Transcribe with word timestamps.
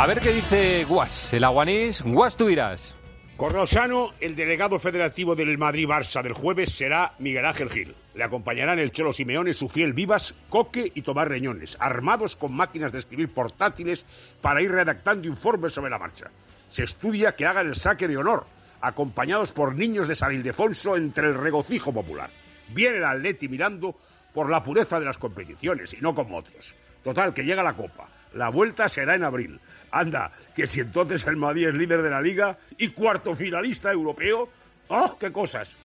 A 0.00 0.06
ver 0.06 0.20
qué 0.20 0.32
dice 0.32 0.86
Guas, 0.86 1.30
el 1.34 1.44
aguanís. 1.44 2.00
Guas, 2.00 2.34
tú 2.34 2.46
dirás. 2.46 2.96
Corrosano, 3.36 4.14
el 4.18 4.34
delegado 4.34 4.78
federativo 4.78 5.36
del 5.36 5.58
Madrid-Barça 5.58 6.22
del 6.22 6.32
jueves 6.32 6.70
será 6.70 7.12
Miguel 7.18 7.44
Ángel 7.44 7.68
Gil. 7.68 7.94
Le 8.14 8.24
acompañarán 8.24 8.78
el 8.78 8.92
Cholo 8.92 9.12
Simeone, 9.12 9.52
su 9.52 9.68
fiel 9.68 9.92
Vivas, 9.92 10.34
Coque 10.48 10.90
y 10.94 11.02
Tomás 11.02 11.28
Reñones, 11.28 11.76
armados 11.78 12.34
con 12.34 12.54
máquinas 12.54 12.92
de 12.92 13.00
escribir 13.00 13.28
portátiles 13.28 14.06
para 14.40 14.62
ir 14.62 14.72
redactando 14.72 15.28
informes 15.28 15.74
sobre 15.74 15.90
la 15.90 15.98
marcha. 15.98 16.30
Se 16.70 16.84
estudia 16.84 17.36
que 17.36 17.44
hagan 17.44 17.66
el 17.66 17.76
saque 17.76 18.08
de 18.08 18.16
honor, 18.16 18.46
acompañados 18.80 19.52
por 19.52 19.74
niños 19.74 20.08
de 20.08 20.14
San 20.14 20.32
Ildefonso 20.32 20.96
entre 20.96 21.28
el 21.28 21.34
regocijo 21.34 21.92
popular. 21.92 22.30
Viene 22.68 22.96
el 22.96 23.04
Atleti 23.04 23.50
mirando 23.50 23.94
por 24.32 24.48
la 24.48 24.64
pureza 24.64 24.98
de 24.98 25.04
las 25.04 25.18
competiciones 25.18 25.92
y 25.92 26.00
no 26.00 26.14
como 26.14 26.38
otros. 26.38 26.74
Total, 27.04 27.34
que 27.34 27.44
llega 27.44 27.62
la 27.62 27.74
Copa. 27.74 28.08
La 28.32 28.48
vuelta 28.48 28.88
será 28.88 29.14
en 29.14 29.24
abril. 29.24 29.60
Anda, 29.90 30.32
que 30.54 30.66
si 30.66 30.80
entonces 30.80 31.26
el 31.26 31.36
Madrid 31.36 31.68
es 31.68 31.74
líder 31.74 32.02
de 32.02 32.10
la 32.10 32.20
liga 32.20 32.58
y 32.78 32.88
cuarto 32.88 33.34
finalista 33.34 33.90
europeo, 33.90 34.48
¡oh, 34.88 35.16
qué 35.18 35.32
cosas! 35.32 35.76